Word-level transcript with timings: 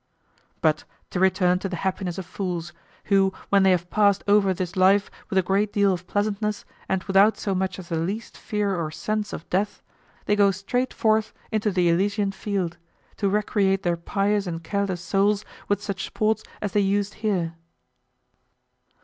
But 0.61 0.83
to 1.11 1.19
return 1.19 1.59
to 1.59 1.69
the 1.69 1.75
happiness 1.75 2.17
of 2.17 2.25
fools, 2.25 2.73
who 3.03 3.31
when 3.49 3.61
they 3.61 3.69
have 3.69 3.91
passed 3.91 4.23
over 4.27 4.51
this 4.51 4.75
life 4.75 5.11
with 5.29 5.37
a 5.37 5.43
great 5.43 5.71
deal 5.71 5.93
of 5.93 6.07
pleasantness 6.07 6.65
and 6.89 7.03
without 7.03 7.37
so 7.37 7.53
much 7.53 7.77
as 7.77 7.89
the 7.89 7.97
least 7.97 8.35
fear 8.35 8.75
or 8.75 8.89
sense 8.89 9.31
of 9.31 9.47
death, 9.51 9.83
they 10.25 10.35
go 10.35 10.49
straight 10.49 10.91
forth 10.91 11.33
into 11.51 11.69
the 11.69 11.87
Elysian 11.87 12.31
field, 12.31 12.77
to 13.17 13.29
recreate 13.29 13.83
their 13.83 13.95
pious 13.95 14.47
and 14.47 14.63
careless 14.63 15.01
souls 15.01 15.45
with 15.67 15.83
such 15.83 16.03
sports 16.07 16.41
as 16.63 16.71
they 16.71 16.79
used 16.81 17.13
here. 17.21 17.53